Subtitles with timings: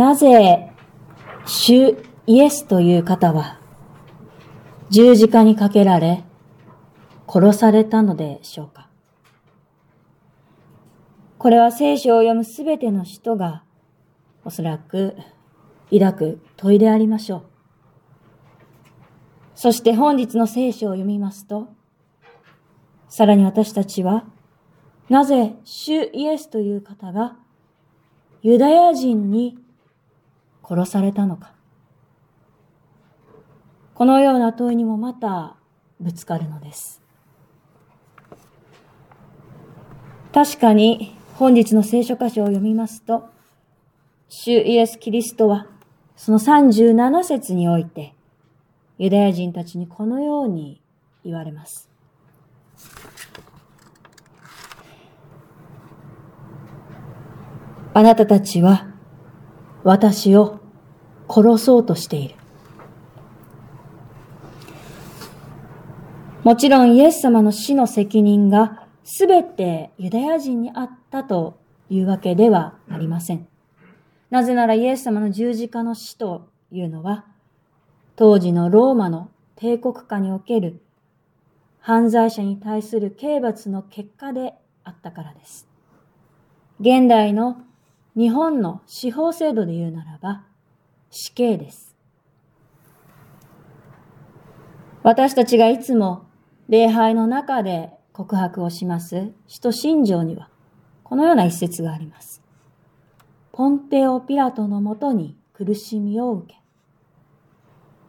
[0.00, 0.72] なぜ、
[1.44, 1.94] 主
[2.26, 3.60] イエスという方は、
[4.88, 6.24] 十字架にかけられ、
[7.28, 8.88] 殺されたのでしょうか？
[11.36, 13.62] これは聖書を読むすべての人が、
[14.42, 15.16] おそらく
[15.92, 17.42] 抱く問いでありましょう。
[19.54, 21.68] そして本日の聖書を読みますと、
[23.10, 24.24] さらに私たちは、
[25.10, 27.36] なぜ主イエスという方が
[28.40, 29.58] ユダヤ人に
[30.70, 31.52] 殺されたのか。
[33.94, 35.56] このような問いにもまた
[35.98, 37.02] ぶつかるのです。
[40.32, 43.28] 確かに本日の聖書箇所を読みますと、
[44.28, 45.66] 主イエス・キリストは
[46.14, 48.14] その37節において
[48.96, 50.80] ユダヤ人たちにこのように
[51.24, 51.90] 言われます。
[57.92, 58.86] あなたたちは
[59.82, 60.59] 私を
[61.32, 62.34] 殺そうとしている。
[66.42, 71.60] もちろんイエス様の死の責任がすべてユダヤ人にあったと
[71.90, 73.46] いうわけではありません。
[74.30, 77.26] なぜならイエス様の十字架の死というのは、
[78.16, 80.80] 当時のローマの帝国下における
[81.78, 84.54] 犯罪者に対する刑罰の結果で
[84.84, 85.68] あったからです。
[86.80, 87.58] 現代の
[88.16, 90.44] 日本の司法制度で言うならば
[91.10, 91.96] 死刑です。
[95.02, 96.26] 私たちがいつも
[96.68, 100.50] 礼拝の中で告白をします使徒信条には
[101.04, 102.42] このような一節があります。
[103.52, 106.60] ポンテオ・ピラトのもとに苦しみを受け。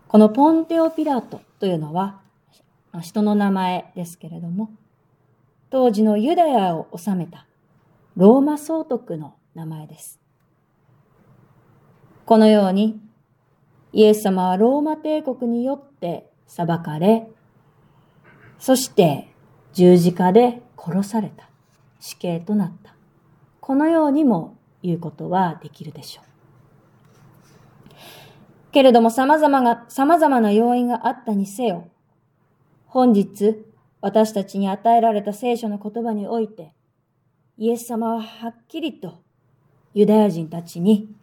[0.08, 2.22] このポンテオ・ピラトというのは
[3.02, 4.70] 人の名前ですけれども、
[5.72, 7.48] 当時のユダヤを治めた
[8.16, 10.21] ローマ総督の名前です。
[12.26, 13.00] このように、
[13.94, 17.28] イエス様はローマ帝国によって裁かれ、
[18.60, 19.28] そして
[19.74, 21.50] 十字架で殺された。
[22.00, 22.96] 死刑となった。
[23.60, 26.26] このようにも言うことはできるでしょう。
[28.72, 31.90] けれども様々な、様々な要因があったにせよ、
[32.88, 33.64] 本日
[34.02, 36.74] 私たちに与えられた聖書の言葉において、
[37.58, 39.22] イエス様ははっきりと
[39.94, 41.14] ユダヤ人たちに、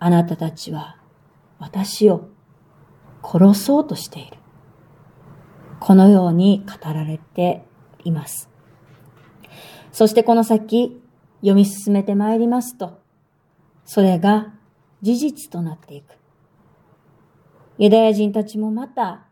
[0.00, 0.96] あなたたちは
[1.58, 2.28] 私を
[3.22, 4.38] 殺そうとしている。
[5.80, 7.64] このように語られて
[8.04, 8.48] います。
[9.92, 11.00] そしてこの先、
[11.40, 13.00] 読み進めてまいりますと、
[13.84, 14.52] それが
[15.02, 16.14] 事実となっていく。
[17.78, 19.26] ユダヤ人たちもまた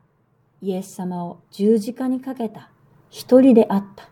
[0.62, 2.70] イエス様を十字架にかけた
[3.10, 4.08] 一人であった。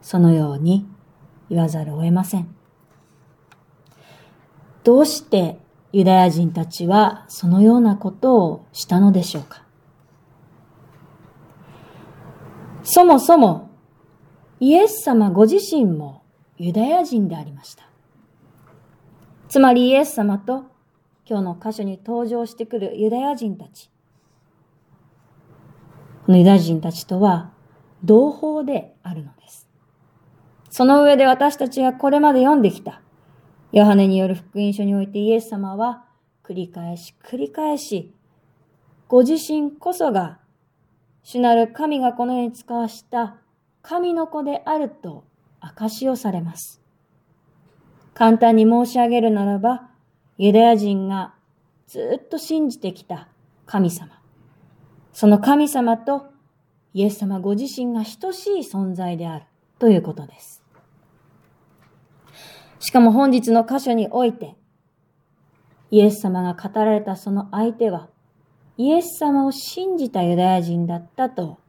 [0.00, 0.86] そのように
[1.48, 2.54] 言わざるを得ません。
[4.82, 5.58] どうして
[5.92, 9.62] ユダヤ人たちはそのようなことをしたのでしょうか
[12.82, 13.70] そもそも
[14.58, 16.22] イエス様ご自身も
[16.56, 17.84] ユダヤ人でありました。
[19.48, 20.64] つまりイエス様と
[21.26, 23.90] 今日の箇所に登場してくるユダヤ人たち。
[26.26, 27.52] このユダヤ人たちとは
[28.04, 29.68] 同胞であるのです。
[30.70, 33.02] その上で私たちがこれまで読んできた
[33.72, 36.04] ヨハネによる福音書においてイエス様は
[36.44, 38.12] 繰り返し繰り返し、
[39.08, 40.38] ご自身こそが
[41.22, 43.36] 主なる神がこの世に使わした
[43.80, 45.24] 神の子であると
[45.60, 46.82] 証しをされます。
[48.14, 49.88] 簡単に申し上げるならば、
[50.36, 51.34] ユダヤ人が
[51.86, 53.28] ずっと信じてきた
[53.64, 54.20] 神様。
[55.12, 56.26] その神様と
[56.94, 59.44] イエス様ご自身が等しい存在である
[59.78, 60.61] ということです。
[62.82, 64.56] しかも本日の箇所において、
[65.92, 68.08] イエス様が語られたその相手は、
[68.76, 71.60] イエス様を信じたユダヤ人だったと、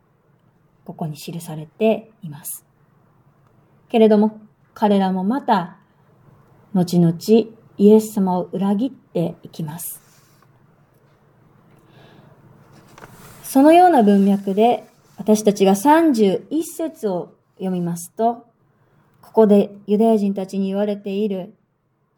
[0.86, 2.66] ここに記されています。
[3.90, 4.42] けれども、
[4.74, 5.78] 彼らもまた、
[6.74, 7.16] 後々
[7.78, 10.02] イエス様を裏切っていきます。
[13.44, 14.88] そのような文脈で、
[15.18, 18.48] 私たちが31節を読みますと、
[19.34, 21.56] ここでユダヤ人たちに言われている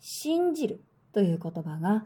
[0.01, 0.81] 信じる
[1.13, 2.03] という言葉が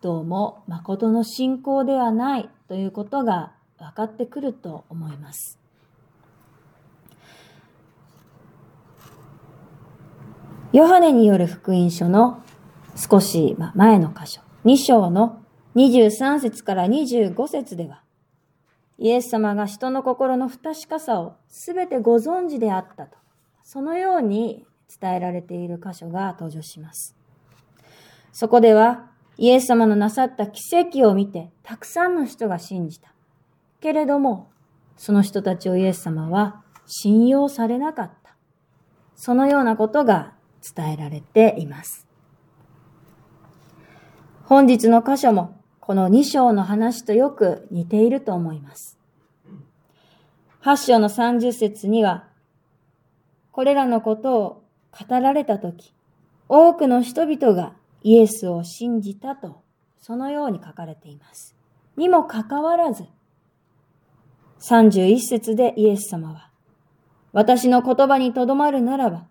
[0.00, 5.60] どうも誠の信仰ではないということが分かってくると思います。
[10.72, 12.42] ヨハネによる福音書の
[12.96, 15.40] 少し前の箇所、2章の
[15.76, 18.02] 23節から25節では、
[18.98, 23.16] イエス様が人の心の不確かさをすべてご存知であったと
[23.70, 24.64] そのように
[24.98, 27.14] 伝えられている箇所が登場します。
[28.32, 33.12] そこではイエス様のなさった奇跡を見てたくさんの人が信じた。
[33.80, 34.48] けれども、
[34.96, 38.36] その人たちをイエス様は信用されなかった。
[39.14, 40.32] そのようなことが
[40.74, 42.06] 伝えられています。
[44.44, 48.98] 本日の箇所もこの2章の話とよく似ていると思います。
[50.62, 52.28] 8章の30節には、
[53.58, 54.62] これらのことを
[55.08, 55.92] 語られたとき、
[56.48, 57.74] 多くの人々が
[58.04, 59.64] イエスを信じたと、
[60.00, 61.56] そのように書かれています。
[61.96, 63.06] にもかかわらず、
[64.60, 66.50] 31節でイエス様は、
[67.32, 69.26] 私の言葉にとどまるならば、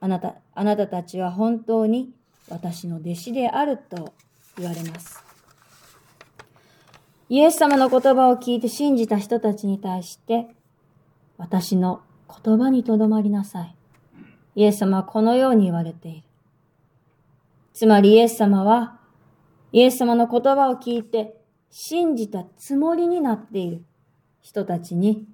[0.00, 2.10] あなた、あなたたちは本当に
[2.50, 4.12] 私の弟子であると
[4.58, 5.24] 言われます。
[7.30, 10.48] イエス様の言葉を聞いて信じた人たちに対して、
[11.38, 12.02] 私の
[12.44, 13.74] 言葉にとどまりなさい。
[14.54, 16.22] イエス様はこのように言われている。
[17.72, 18.98] つまりイエス様は、
[19.72, 21.36] イエス様の言葉を聞いて
[21.70, 23.82] 信じたつもりになっている
[24.42, 25.26] 人たちに、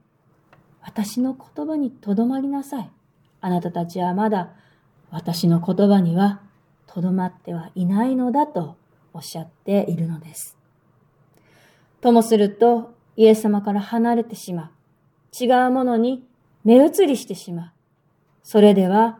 [0.82, 2.90] 私の言葉にとどまりなさい。
[3.40, 4.50] あなたたちはまだ
[5.10, 6.40] 私の言葉には
[6.86, 8.76] とどまってはいないのだと
[9.12, 10.56] おっしゃっているのです。
[12.00, 15.44] ともすると、イエス様から離れてしまう。
[15.44, 16.24] 違うものに
[16.64, 17.72] 目移りしてしまう。
[18.42, 19.18] それでは、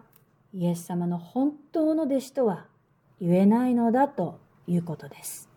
[0.55, 2.67] イエス様の本当の弟子とは
[3.21, 5.49] 言えないのだということです。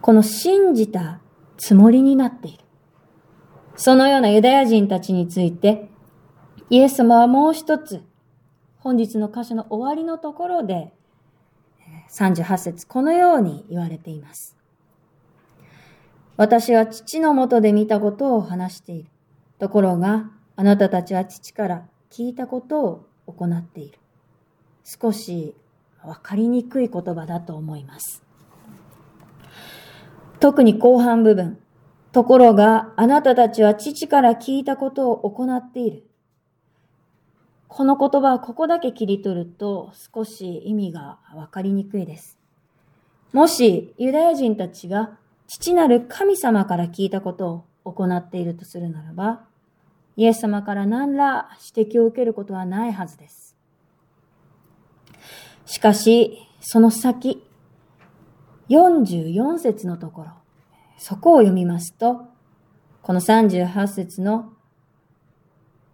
[0.00, 1.20] この信じた
[1.58, 2.64] つもりになっている。
[3.76, 5.88] そのようなユダヤ人たちについて、
[6.70, 8.02] イエス様はもう一つ、
[8.78, 10.92] 本日の箇所の終わりのところで、
[12.10, 14.56] 38節このように言われています。
[16.40, 19.10] 私は父のもとで見たことを話している。
[19.58, 23.98] ところが、あなたたちは父から聞いたことを行っている。
[24.82, 25.54] 少し
[26.02, 28.22] わかりにくい言葉だと思います。
[30.40, 31.58] 特に後半部分。
[32.10, 36.04] ところが、あなたたちは父から聞いたことを行っている。
[37.68, 42.38] この言葉はここだけ切り取ると少し意味がわかりにくいです。
[43.34, 45.19] もしユダヤ人たちが
[45.52, 49.40] 父なる神様から聞いたことを行っているとするならば、
[50.14, 53.56] イエス様から何ら指摘を受けることはないはずです。
[55.66, 57.44] しかし、その先、
[58.68, 60.30] 44節のところ、
[60.98, 62.28] そこを読みますと、
[63.02, 64.52] この38節の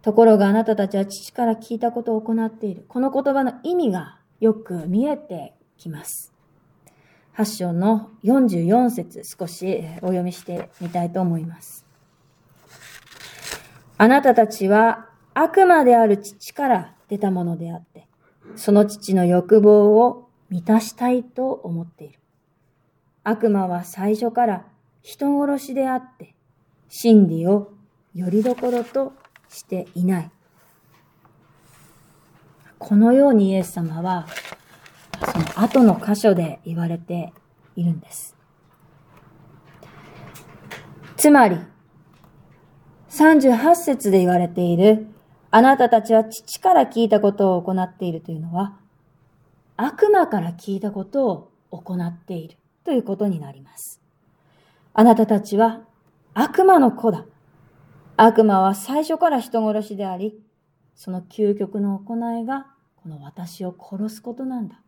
[0.02, 2.84] ところがあなたたちは父から聞いたことを行っている。
[2.88, 6.35] この言葉の意味がよく見えてきます。
[7.36, 11.84] 8章の44節少しお読みしてみたいと思います。
[13.98, 18.08] あなたたちは悪魔である父から出たものであって、
[18.56, 22.18] その父の欲望を満たしたいと思っている。
[23.22, 24.64] 悪魔は最初から
[25.02, 26.34] 人殺しであって、
[26.88, 27.72] 真理を
[28.14, 29.12] よりどころと
[29.50, 30.30] していない。
[32.78, 34.26] このようにイエス様は、
[35.24, 37.32] その後の箇所で言われて
[37.74, 38.36] いるんです。
[41.16, 41.58] つまり、
[43.10, 45.06] 38節で言われている、
[45.50, 48.76] あなたたちは父から聞いたことを行っているというのは、
[49.76, 54.02] 悪魔から聞いたことを行っているということになります。
[54.92, 55.80] あなたたちは
[56.34, 57.24] 悪魔の子だ。
[58.16, 60.38] 悪魔は最初から人殺しであり、
[60.94, 64.80] その究極の行いがこの私を殺すことなんだ。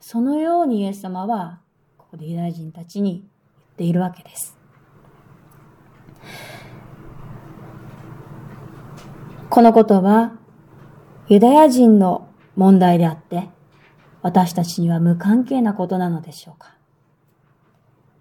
[0.00, 1.60] そのようにイエス様は、
[1.96, 3.24] ここでユダヤ人たちに言っ
[3.76, 4.56] ているわけです。
[9.50, 10.32] このことは、
[11.28, 13.48] ユダヤ人の問題であって、
[14.22, 16.74] 私たちには無関係なことなのでしょうか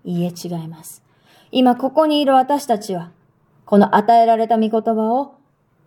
[0.03, 1.03] いいえ違います。
[1.51, 3.11] 今ここにいる私たちは、
[3.65, 5.35] この与えられた御言葉を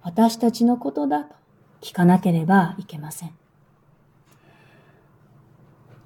[0.02, 1.34] 私たちのことだと
[1.80, 3.39] 聞かなければいけません。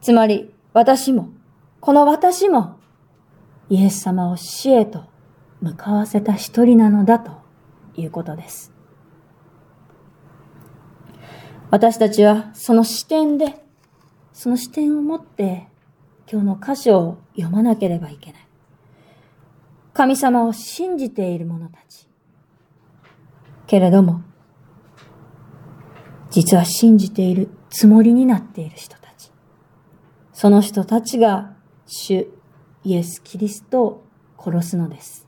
[0.05, 1.31] つまり私も、
[1.81, 2.77] この私も
[3.71, 5.05] イエス様を死へと
[5.63, 7.33] 向かわせた一人なのだと
[7.97, 8.71] いうことです。
[11.71, 13.65] 私たちはその視点で、
[14.35, 15.69] その視点を持って
[16.31, 18.47] 今日の箇所を読まなければいけない。
[19.95, 22.07] 神様を信じている者たち。
[23.67, 24.21] けれども、
[26.29, 29.04] 実は信じているつもりになっている人たち。
[30.35, 31.55] その人たちが
[31.87, 32.29] 主
[32.83, 34.05] イエス・キリストを
[34.37, 35.27] 殺すのです。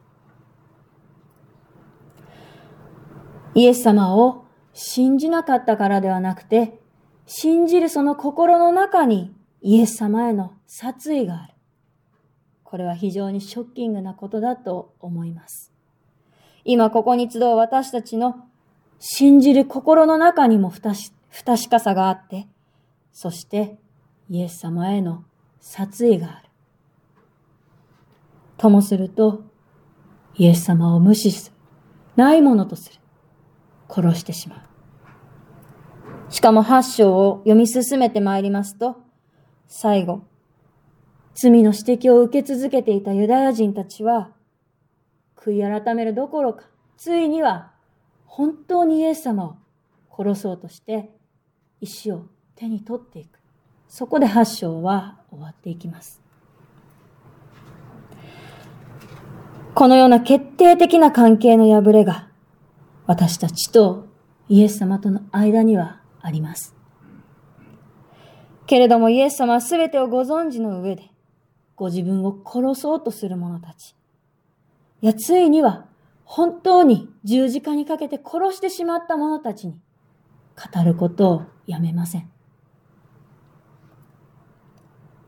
[3.55, 4.45] イエス様を
[4.75, 6.81] 信じなかったからではなくて、
[7.25, 9.33] 信じるその心の中に
[9.63, 11.55] イエス様への殺意がある。
[12.65, 15.73] これは非常にショッキングなことだと思います。
[16.65, 18.45] 今ここに集う私たちの
[18.99, 22.49] 信じる心の中にも不確かさがあって、
[23.13, 23.79] そして
[24.29, 25.25] イエス様への
[25.61, 26.49] 殺意がある。
[28.57, 29.45] ともすると、
[30.37, 31.57] イエス様を無視する。
[32.17, 33.01] ないものとする。
[33.89, 36.33] 殺してしまう。
[36.33, 38.97] しかも八章を読み進めてまいりますと、
[39.69, 40.23] 最後、
[41.35, 44.33] 罪の指摘を受け続けていたユダヤ人たちは、
[45.37, 46.65] 悔い改めるどころか、
[46.97, 47.73] ついには
[48.25, 49.57] 本当にイエス様を
[50.15, 51.11] 殺そうとして
[51.81, 53.39] 石を手に取っていく。
[53.99, 56.21] そこで八章は終わっていきます。
[59.73, 62.29] このような決定的な関係の破れが
[63.07, 64.07] 私たちと
[64.51, 66.75] イエス様との間にはあります。
[68.67, 71.11] けれどもイエス様は全てをご存知の上で
[71.75, 73.95] ご自分を殺そうとする者たち。
[75.01, 75.87] いや、ついには
[76.27, 79.81] 本当に十字架にかけて殺してしまった者たちに
[80.55, 82.36] 語ることをやめません。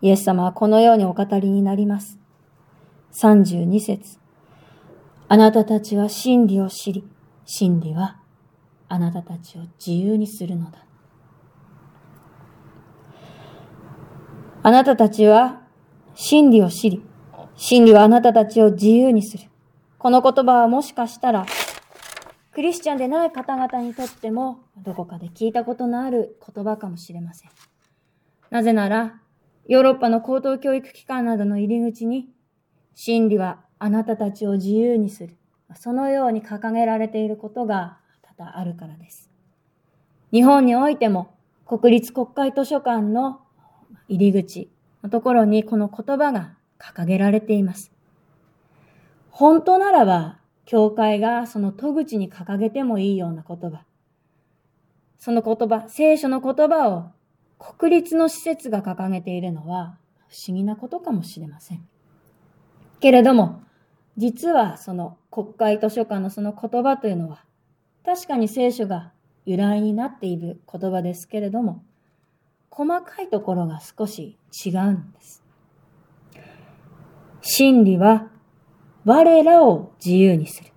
[0.01, 2.19] イエス様はこのようにお語りになります。
[3.21, 4.19] 32節
[5.29, 7.05] あなたたちは真理を知り、
[7.45, 8.21] 真理は
[8.89, 10.85] あなたたちを自由にするのだ。
[14.63, 15.63] あなたたちは
[16.15, 17.03] 真理を知り、
[17.57, 19.45] 真理はあなたたちを自由にする。
[19.99, 21.47] この言葉はもしかしたら、
[22.53, 27.51] クリスチャンでない方々にとっても、どこかで聞いたことのある言葉かもしれません。
[28.51, 29.21] なぜなら、
[29.69, 32.31] ヨーロッパの高等教育機関などの入り口に、
[32.95, 35.37] 真理はあなたたちを自由にする。
[35.75, 39.31] そのように掲げられていることが多々あるからです。
[40.33, 41.35] 日本においても、
[41.67, 43.43] 国立国会図書館の
[44.09, 44.71] 入り口
[45.03, 47.93] のところにこの言葉が掲げられています。
[49.31, 53.85] 本当ならば、教会がその戸口に掲げてもいいような言葉。
[55.19, 57.18] その言葉、聖書の言葉を
[57.59, 59.99] 国立の施設が掲げているのは
[60.29, 61.87] 不思議なことかもしれません。
[63.01, 63.63] けれども、
[64.17, 67.45] 実はその国会図書館のその言葉というのは、
[68.05, 69.13] 確かに聖書が
[69.45, 71.83] 由来になっている言葉ですけれども、
[72.71, 75.45] 細かいところが少し違うんです。
[77.41, 78.29] 真理は
[79.05, 80.71] 我らを自由にする。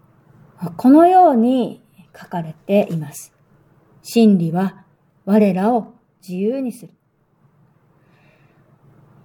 [0.77, 1.81] このように
[2.17, 3.33] 書かれています。
[4.03, 4.85] 真理は
[5.25, 6.93] 我らを自由にする。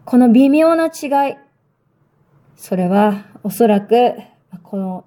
[0.04, 1.36] この微妙な違い、
[2.54, 4.14] それはおそらく
[4.62, 5.04] この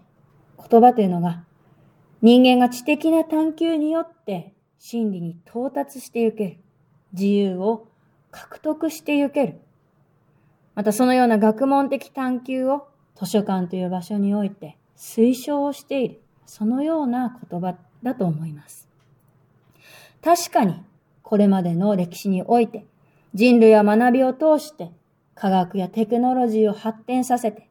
[0.69, 1.43] 言葉というのが
[2.21, 6.57] 人間が知的な探求によって真理に到達してゆける。
[7.13, 7.87] 自由を
[8.31, 9.61] 獲得してゆける。
[10.75, 16.21] またそのような学問的探求を図書館という場所において推奨をしている。
[16.45, 18.87] そのような言葉だと思います。
[20.21, 20.75] 確かに
[21.29, 22.87] これまでの歴史において
[23.35, 24.89] 人類は学びを通して
[25.35, 27.69] 科学やテクノロジーを発展させて、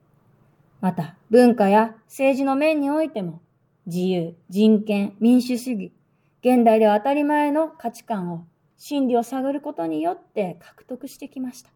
[0.80, 3.42] また文化や政治の面においても
[3.84, 5.92] 自由、人権、民主主義、
[6.40, 8.46] 現代では当たり前の価値観を
[8.76, 11.70] 真理を探ることによって獲得してきました。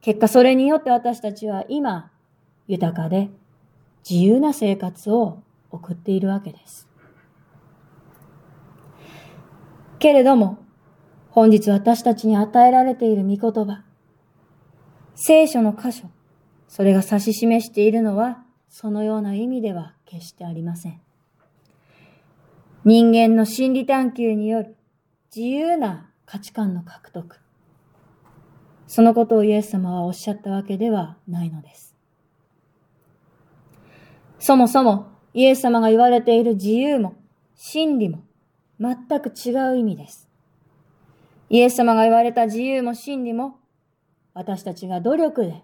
[0.00, 2.10] 結果それによって私たちは今、
[2.68, 3.28] 豊かで
[4.08, 6.88] 自由な生活を送っているわけです。
[9.98, 10.64] けれども、
[11.36, 13.82] 本日私たちに与えられている御言葉、
[15.14, 16.08] 聖書の箇所、
[16.66, 20.98] それが指し示しているのは、そのような意味では決してありません。
[22.86, 24.76] 人間の心理探求による
[25.26, 27.38] 自由な価値観の獲得。
[28.86, 31.94] そのことをイエス様はおっしゃったわけではないのです。
[34.38, 37.14] そもそもイエス様が言われている自由も
[37.54, 38.24] 真理も
[38.80, 40.26] 全く違う意味です。
[41.48, 43.58] イエス様が言われた自由も真理も
[44.34, 45.62] 私たちが努力で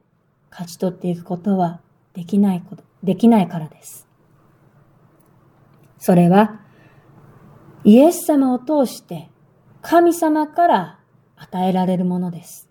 [0.51, 1.81] 勝ち取っていくことは
[2.15, 4.07] できないこと、できないからです。
[5.99, 6.61] それは
[7.85, 9.29] イエス様を通して
[9.81, 10.99] 神様から
[11.37, 12.69] 与えられるものです。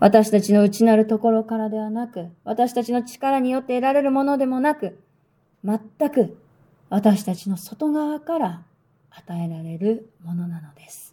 [0.00, 4.98] 私たちの内なるところからではなく、私たちの力によって得られるものでもなく、
[5.64, 5.78] 全
[6.10, 6.38] く
[6.88, 8.62] 私たちの外側から
[9.10, 11.11] 与えられるものなのです。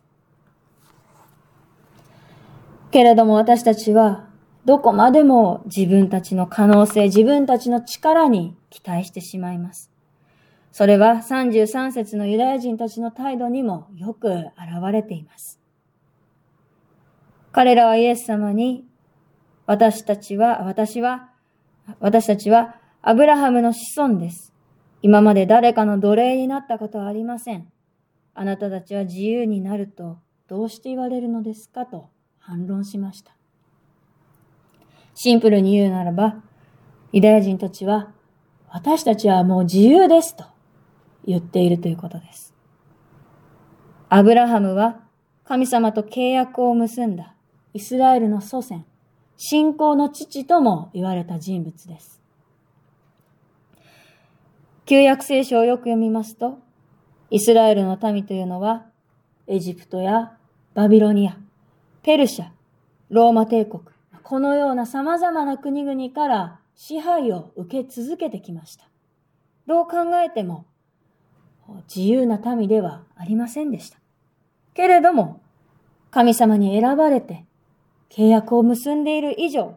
[2.91, 4.29] けれども私たちは
[4.65, 9.91] どこまでも自分たちの可能性、自分たちの力に期待してしまいます。
[10.71, 14.53] それは33節のユダヤ人たちの態度にもよく現
[14.91, 15.59] れています。
[17.51, 18.85] 彼らはイエス様に、
[19.65, 21.29] 私たちは、私は、
[21.99, 24.53] 私たちはアブラハムの子孫です。
[25.01, 27.67] 今まで誰かの奴隷になったことはありません。
[28.35, 32.09] あなたたちは自由になるとどうして言われるのですかと
[32.49, 33.31] 反論しました。
[35.13, 36.41] シンプルに言うならば、
[37.11, 38.11] ユダヤ人たちは、
[38.69, 40.45] 私たちはもう自由ですと
[41.25, 42.55] 言っているということです。
[44.09, 44.99] アブラハムは
[45.43, 47.35] 神様と契約を結んだ
[47.75, 48.83] イスラエルの祖先、
[49.37, 52.19] 信仰の父とも言われた人物です。
[54.87, 56.57] 旧約聖書をよく読みますと、
[57.29, 58.87] イスラエルの民というのは、
[59.45, 60.35] エジプトや
[60.73, 61.37] バビロニア、
[62.01, 62.47] ペルシャ、
[63.09, 63.83] ローマ帝国、
[64.23, 68.85] このような様々な国々から支配を受け続けてきました。
[69.67, 70.65] どう考えても
[71.93, 73.97] 自由な民ではありませんでした。
[74.73, 75.41] けれども、
[76.09, 77.45] 神様に選ばれて
[78.09, 79.75] 契約を結んでいる以上、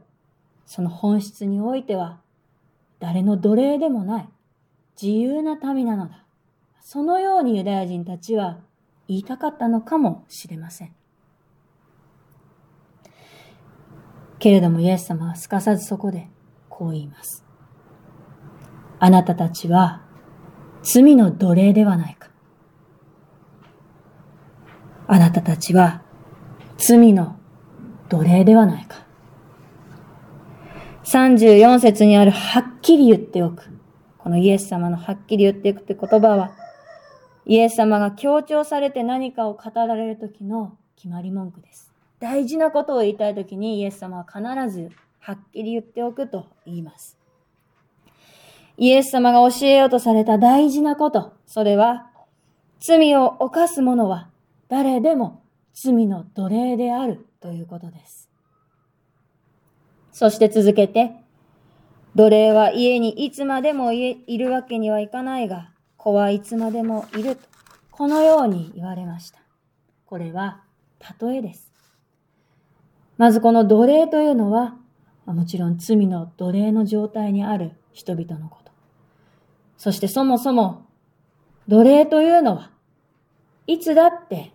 [0.64, 2.20] その本質においては
[3.00, 4.28] 誰の奴隷でもない
[5.00, 6.24] 自由な民なのだ。
[6.80, 8.60] そのようにユダヤ人たちは
[9.08, 10.94] 言いたかったのかもしれません。
[14.42, 16.28] けれどもイエス様はすかさずそこで
[16.68, 17.44] こう言います。
[18.98, 20.02] あなたたちは
[20.82, 22.28] 罪の奴隷ではないか。
[25.06, 26.02] あなたたちは
[26.76, 27.38] 罪の
[28.08, 29.06] 奴隷ではないか。
[31.04, 33.62] 34節にあるはっきり言っておく。
[34.18, 36.50] このイエス様のはっきり言っていくって言葉は、
[37.46, 41.91] イエス様が強調されて何かを語られる時の決まり文句です。
[42.22, 47.18] 大事なことを言いたいときにイエス様は必ずはっきり言っておくと言います。
[48.76, 52.06] イエス様が教えようとされた大事なこと、それは、
[52.78, 54.28] 罪を犯す者は
[54.68, 55.42] 誰でも
[55.74, 58.30] 罪の奴隷であるということです。
[60.12, 61.16] そして続けて、
[62.14, 67.42] 奴隷は家にいつまでもいるわけにはいかないが、子はいつまでもいると、
[67.90, 69.40] このように言われました。
[70.06, 70.62] これは
[71.20, 71.71] 例えです。
[73.18, 74.76] まずこの奴隷というのは、
[75.26, 78.72] もちろん罪の奴隷の状態にある人々のこと。
[79.76, 80.86] そしてそもそも、
[81.68, 82.70] 奴隷というのは、
[83.66, 84.52] いつだって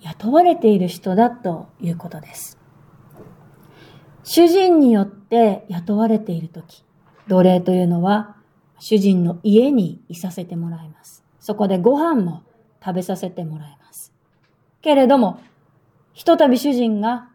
[0.00, 2.58] 雇われている人だということです。
[4.24, 6.84] 主人によって雇われているとき、
[7.28, 8.36] 奴隷というのは、
[8.78, 11.24] 主人の家にいさせてもらいます。
[11.40, 12.42] そこでご飯も
[12.84, 14.12] 食べさせてもらいます。
[14.82, 15.40] けれども、
[16.12, 17.28] ひとたび主人が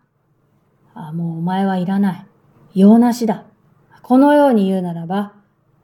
[0.93, 2.25] あもうお前はいらない。
[2.73, 3.45] 用なしだ。
[4.01, 5.33] このように言うならば、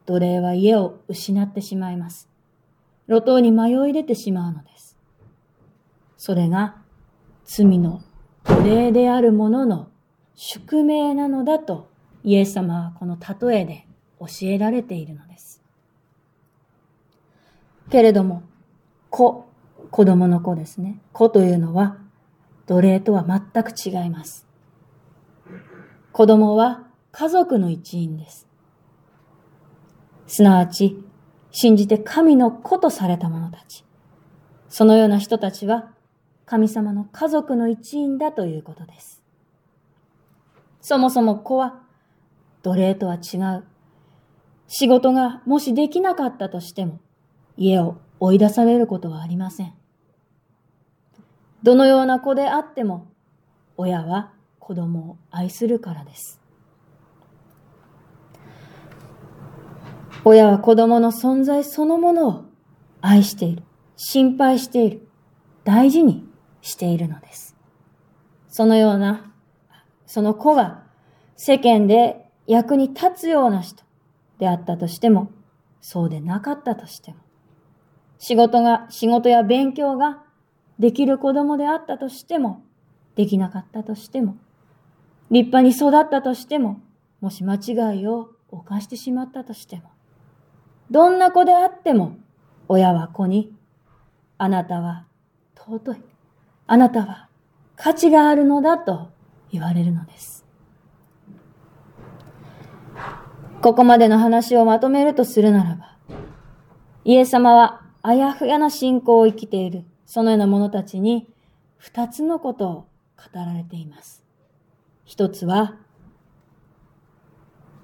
[0.06, 2.30] 奴隷は家を失ってしまいます。
[3.08, 4.98] 路頭に迷い出てしまうのです。
[6.18, 6.76] それが
[7.46, 8.02] 罪の
[8.46, 9.90] 奴隷である者の
[10.36, 11.90] 宿命なのだと
[12.24, 13.88] イエス様はこの例えで
[14.20, 15.62] 教えられているのです。
[17.90, 18.44] けれども、
[19.10, 19.46] 子、
[19.92, 21.00] 子供の子ですね。
[21.14, 21.98] 子というのは
[22.66, 24.47] 奴隷とは全く違います。
[26.18, 28.48] 子供は家族の一員です。
[30.26, 31.00] すなわち、
[31.52, 33.86] 信じて神の子とされた者たち。
[34.68, 35.92] そのような人たちは、
[36.48, 39.24] 神様の家族の一員だということです。
[40.82, 41.84] そもそも子は、
[42.64, 43.64] 奴隷とは違う。
[44.68, 47.00] 仕事がもしできなかったとしても、
[47.58, 49.74] 家を追い出されることはありません。
[51.62, 53.06] どのような子であっても、
[53.78, 54.34] 親は
[54.68, 56.42] 子供を愛するからです。
[60.26, 62.46] 親は子供の存在そのものを
[63.00, 63.64] 愛している、
[63.96, 65.08] 心配している、
[65.64, 66.28] 大事に
[66.62, 67.56] しているのです。
[68.50, 69.32] そのような、
[70.06, 70.84] その子が
[71.38, 73.86] 世間で役に立つような人
[74.38, 75.32] であったとしても、
[75.80, 77.20] そうでなかったとしても、
[78.18, 80.26] 仕事が、仕事や勉強が
[80.78, 82.66] できる子供であったとしても、
[83.16, 84.36] できなかったとしても、
[85.30, 86.80] 立派に育ったとしても、
[87.20, 89.84] もし間違いを犯してしまったとしても、
[90.90, 92.18] どんな子であっても、
[92.70, 93.54] 親は子に、
[94.38, 95.06] あなたは
[95.56, 95.98] 尊い。
[96.68, 97.30] あなたは
[97.76, 99.10] 価値があるのだと
[99.52, 100.46] 言われるのです。
[103.62, 105.98] ここまでの話をまとめるとするならば、
[107.04, 111.28] イエス様はあやふやな信仰を生きている、そのような者たちに
[111.78, 112.88] 二つのことを語
[113.34, 114.27] られています。
[115.08, 115.78] 一つは、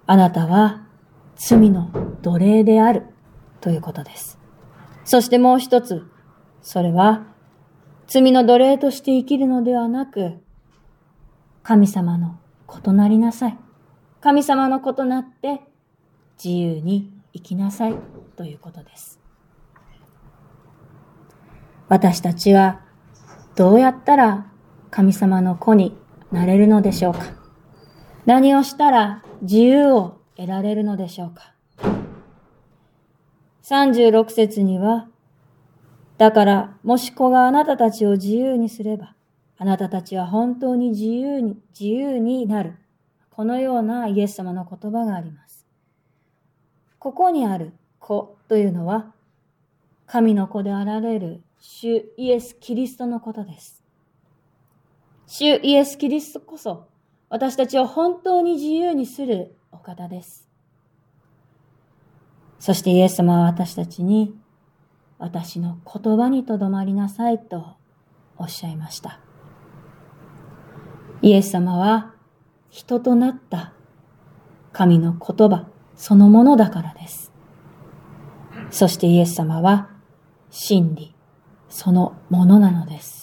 [0.06, 0.86] あなたは
[1.38, 1.90] 罪の
[2.22, 3.04] 奴隷である
[3.62, 4.38] ということです。
[5.06, 6.06] そしてもう一つ、
[6.62, 7.24] それは
[8.08, 10.34] 罪の奴隷として生きるのではなく、
[11.64, 12.38] 神様の
[12.86, 13.58] 異なりなさい。
[14.20, 15.62] 神様の異なって
[16.44, 17.96] 自由に生きなさい
[18.36, 19.22] ということです。
[21.88, 22.82] 私たちは
[23.56, 24.52] どうやったら
[24.92, 26.03] 神様の子に
[26.34, 27.20] なれるのでしょうか？
[28.26, 31.54] 何をしたら自由を得られるのでしょうか
[33.62, 35.08] ？36節には、
[36.18, 39.16] だから、もし子があなたたちを自由にすれば、
[39.58, 42.78] あなたたちは本当に自由に、自由になる。
[43.30, 45.68] このようなイエス様の言葉があります。
[46.98, 49.14] ここにある子というのは、
[50.08, 53.83] 神の子であられる主イエス・キリストのことです。
[55.36, 56.86] 主イエス・キリストこそ、
[57.28, 60.48] 私たちを本当に自由にするお方です。
[62.60, 64.36] そしてイエス様は私たちに、
[65.18, 67.66] 私の言葉にとどまりなさいと
[68.38, 69.20] おっしゃいました。
[71.24, 72.14] イエス様は
[72.70, 73.74] 人となった
[74.72, 75.66] 神の言葉
[75.96, 77.32] そのものだからです。
[78.70, 79.90] そしてイエス様は
[80.52, 81.16] 真理
[81.70, 83.23] そのものなのです。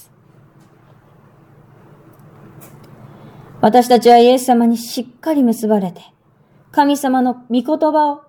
[3.61, 6.01] 私たちはイエス様にしっかり結ばれて、
[6.73, 8.23] 神様の御言葉を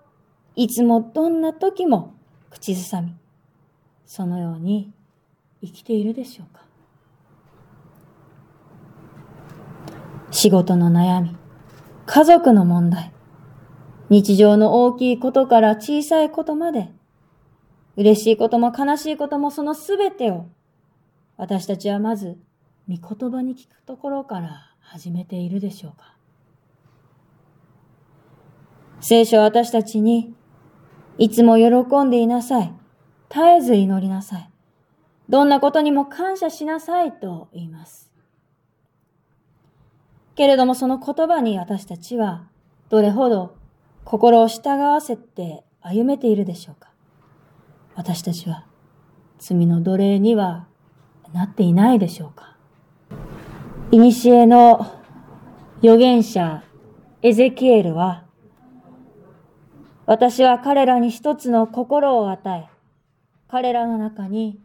[0.56, 2.13] いつもどんな時も
[2.50, 3.15] 口ずさみ、
[4.06, 4.91] そのように
[5.62, 6.62] 生きているでしょうか。
[10.32, 11.38] 仕事の悩み、
[12.06, 13.13] 家族の問題、
[14.10, 16.89] 日常の大きいことから小さいことまで、
[17.96, 20.48] 嬉しいことも悲しいこともそのすべてを、
[21.38, 22.38] 私たちはまず、
[22.89, 26.17] 御言葉に聞くところから始めているでしょうか？
[28.99, 30.34] 聖書は私たちに、
[31.17, 32.73] いつも喜んでいなさい。
[33.30, 34.49] 絶えず祈りなさい。
[35.30, 38.12] どんなことにも感謝しなさいと言います。
[40.36, 42.49] けれどもその言葉に私たちは
[42.89, 43.56] どれほど
[44.04, 46.91] 心を従わせて歩めているでしょうか？
[47.95, 48.65] 私たちは
[49.39, 50.67] 罪の奴隷には
[51.32, 52.50] なっていないでしょうか？
[53.93, 54.88] 古の
[55.80, 56.63] 預言者
[57.21, 58.23] エゼキエルは
[60.06, 62.73] 私は彼らに一つの心を与え
[63.49, 64.62] 彼らの中に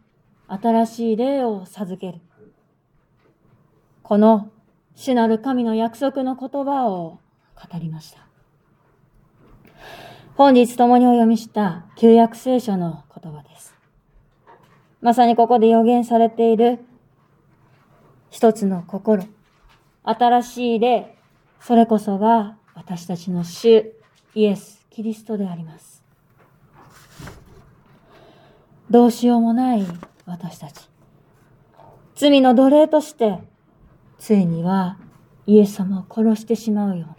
[0.47, 2.21] 新しい霊を授ける
[4.05, 4.49] この
[4.95, 7.19] 主なる神の約束の言葉を
[7.57, 8.21] 語りました。
[10.37, 13.75] 本日共にお読みした旧約聖書の言葉です。
[15.01, 16.79] まさにここで予言されている
[18.37, 19.25] 一つの心、
[20.05, 21.17] 新しい霊、
[21.59, 23.95] それこそが私たちの主
[24.35, 26.05] イエス・キリストであります。
[28.91, 29.87] どうしようもない
[30.27, 30.87] 私たち。
[32.15, 33.39] 罪の奴隷として
[34.19, 34.99] ついには
[35.47, 37.17] イエス様を殺してしまうような、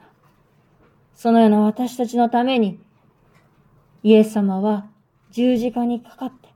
[1.15, 2.79] そのような私たちのために、
[4.03, 4.85] イエス様は
[5.31, 6.49] 十字架にかかって、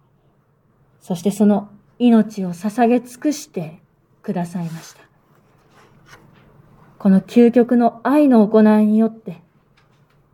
[1.00, 3.81] そしてその命を捧げ尽くして
[4.22, 5.02] くださいました。
[6.98, 9.42] この究極の愛の行いによって、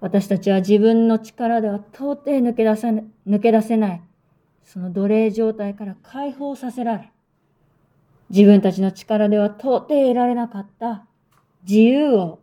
[0.01, 4.01] 私たちは自分の力では到底抜け出せ抜け出せない、
[4.63, 7.11] その奴隷状態から解放させられ、
[8.29, 11.05] 自分たちの力では到底得られなかった
[11.67, 12.39] 自由を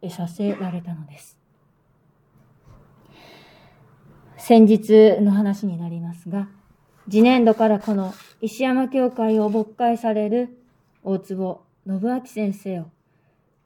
[0.00, 1.38] 得させられたのです。
[4.36, 6.48] 先日の話になりますが、
[7.08, 10.58] 次年度からこの石山教会を勃会される
[11.02, 12.90] 大坪信明先生を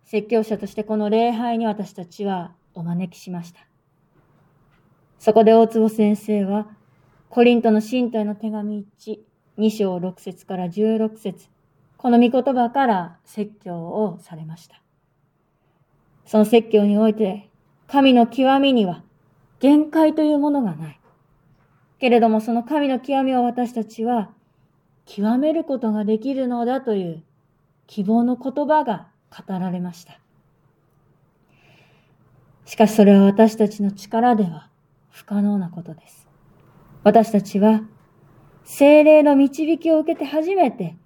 [0.04, 3.60] 説教者としてこの礼拝に私たちはお招きしました。
[5.18, 6.66] そこで大坪先生は、
[7.30, 9.18] コリントの信徒への手紙1、
[9.58, 11.46] 2章6節から16節
[11.96, 14.82] この御言葉から説教をされました。
[16.26, 17.48] その説教において、
[17.86, 19.04] 神の極みには
[19.60, 21.00] 限界というものがない。
[22.00, 24.30] けれどもその神の極みを私たちは
[25.06, 27.22] 極めることができるのだという
[27.86, 30.18] 希望の言葉が語られました。
[32.64, 34.68] しかしそれは私たちの力では
[35.10, 36.28] 不可能なことです。
[37.02, 37.82] 私たちは
[38.64, 40.96] 精霊の導きを受けて初めて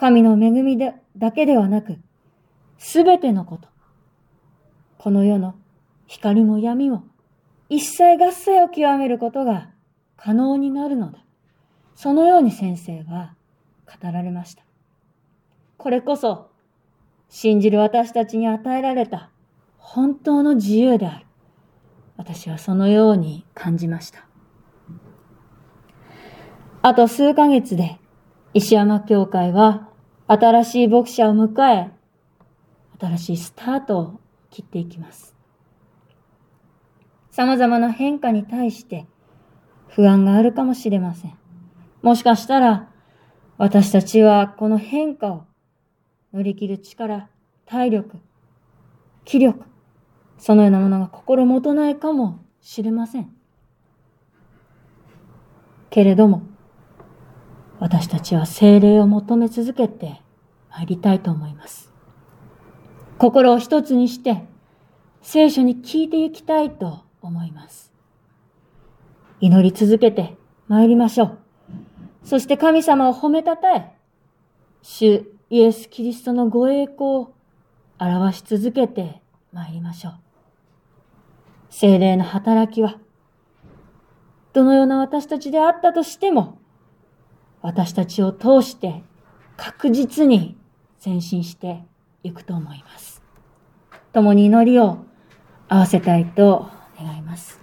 [0.00, 0.94] 神の恵みだ
[1.30, 1.98] けではなく、
[2.78, 3.68] すべてのこと、
[4.96, 5.54] この世の
[6.06, 7.04] 光も闇も、
[7.68, 9.68] 一切合切を極めることが
[10.16, 11.18] 可能になるのだ。
[12.02, 13.34] そのように先生は
[13.84, 14.62] 語られました。
[15.76, 16.48] これこそ、
[17.28, 19.28] 信じる私たちに与えられた
[19.76, 21.26] 本当の自由である。
[22.16, 24.24] 私はそのように感じました。
[26.80, 27.98] あと数ヶ月で
[28.54, 29.90] 石山教会は
[30.26, 31.90] 新しい牧者を迎え、
[32.98, 35.36] 新しいスタートを切っていきます。
[37.30, 39.04] 様々な変化に対して
[39.88, 41.39] 不安があるかもしれません。
[42.02, 42.88] もしかしたら
[43.58, 45.44] 私たちはこの変化を
[46.32, 47.28] 乗り切る力、
[47.66, 48.16] 体力、
[49.24, 49.64] 気力、
[50.38, 53.30] そのようなものが心もとないかもしれません。
[55.90, 56.42] けれども、
[57.80, 60.22] 私たちは精霊を求め続けて
[60.70, 61.92] 参りたいと思います。
[63.18, 64.44] 心を一つにして、
[65.20, 67.92] 聖書に聞いていきたいと思います。
[69.40, 71.39] 祈り続けて参りましょう。
[72.24, 73.92] そして神様を褒めたたえ、
[74.82, 77.34] 主イエス・キリストのご栄光を
[77.98, 79.20] 表し続けて
[79.52, 80.14] 参りましょう。
[81.70, 82.98] 精霊の働きは、
[84.52, 86.58] どのような私たちであったとしても、
[87.62, 89.02] 私たちを通して
[89.56, 90.56] 確実に
[91.04, 91.84] 前進して
[92.22, 93.22] いくと思います。
[94.12, 95.04] 共に祈りを
[95.68, 96.70] 合わせたいと
[97.02, 97.59] 願います。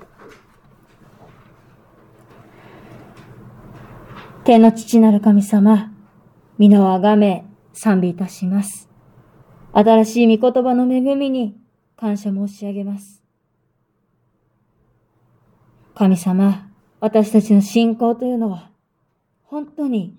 [4.48, 5.92] 天の父なる神様、
[6.58, 8.88] 皆をあがめ、賛美いたします。
[9.74, 11.60] 新しい御言葉の恵みに
[11.98, 13.22] 感謝申し上げます。
[15.96, 16.70] 神様、
[17.02, 18.72] 私たちの信仰というのは、
[19.44, 20.16] 本当に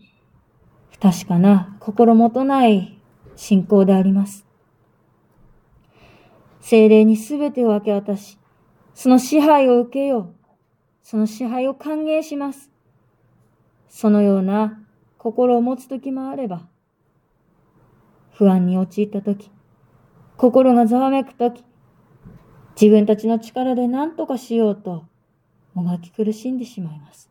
[0.90, 3.00] 不確かな心もとない
[3.34, 4.44] 信仰であります。
[6.60, 8.36] 精霊にすべてを明け渡し、
[8.92, 10.34] その支配を受けよう。
[11.02, 12.70] その支配を歓迎します。
[13.88, 14.80] そのような
[15.18, 16.62] 心を持つ時もあれば、
[18.32, 19.50] 不安に陥った時、
[20.36, 21.64] 心がざわめく時、
[22.80, 25.04] 自分たちの力で何とかしようと、
[25.74, 27.28] もがき苦しんでしまいます。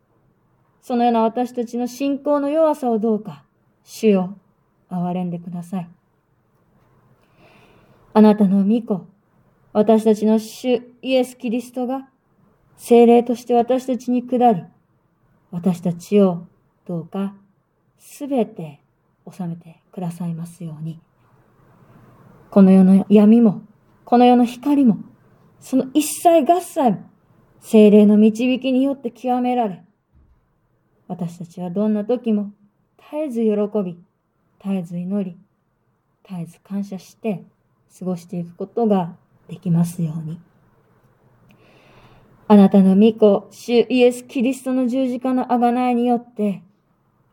[0.82, 3.46] そのような私たちの信仰の弱さをどうか、
[3.84, 4.38] 主よ、
[4.89, 5.89] 憐れんでください。
[8.13, 9.06] あなたの御子、
[9.74, 12.10] 私たちの主イエス・キリストが
[12.76, 14.63] 精霊として私たちに下り、
[15.52, 16.48] 私たちを
[16.86, 17.36] どうか
[17.98, 18.82] すべて
[19.30, 21.00] 収めてくださいますように。
[22.50, 23.62] この世の闇も、
[24.06, 25.00] この世の光も、
[25.60, 27.10] その一切合切も、
[27.60, 29.84] 精霊の導きによって極められ、
[31.08, 32.52] 私たちはどんな時も
[32.98, 33.52] 絶えず喜
[33.84, 33.98] び、
[34.64, 35.38] 絶えず祈り、
[36.28, 37.44] 絶えず感謝して
[37.98, 39.16] 過ごしていくことが
[39.48, 40.40] できますように。
[42.50, 46.64] あなたの御子、主イエス・キリストの十字架の贖いによって、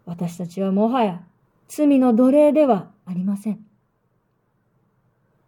[0.07, 1.23] 私たちはもはや
[1.69, 3.65] 罪の奴隷ではありません。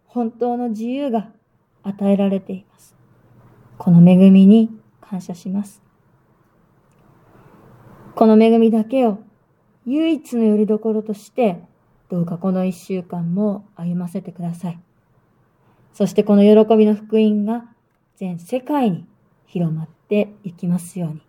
[0.05, 1.31] 本当の自由が
[1.83, 2.95] 与えられています。
[3.77, 4.69] この恵みに
[5.01, 5.81] 感謝します。
[8.15, 9.19] この恵みだけを
[9.85, 11.61] 唯一の拠り所として、
[12.09, 14.79] どうかこの一週間も歩ませてください。
[15.93, 17.65] そしてこの喜びの福音が
[18.15, 19.05] 全世界に
[19.47, 21.21] 広まっていきますように。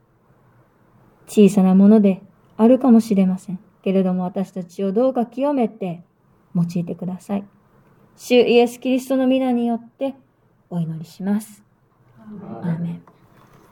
[1.26, 2.22] 小さなもので
[2.56, 3.58] あるかもしれません。
[3.82, 6.02] けれども私たちをどうか清めて
[6.54, 7.44] 用いてください。
[8.16, 10.14] 主イエス・キリストの皆によって
[10.68, 11.62] お祈りします。
[12.62, 13.02] アーメン